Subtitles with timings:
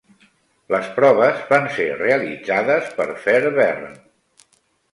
[0.75, 3.95] Les proves van ser realitzades per Fairbairn.